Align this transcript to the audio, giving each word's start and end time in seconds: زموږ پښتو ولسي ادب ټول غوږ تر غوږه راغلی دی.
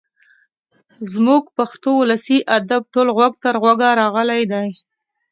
زموږ 1.11 1.43
پښتو 1.57 1.89
ولسي 2.01 2.37
ادب 2.57 2.81
ټول 2.93 3.07
غوږ 3.15 3.33
تر 3.43 3.55
غوږه 3.61 3.89
راغلی 4.01 4.41
دی. 4.51 4.69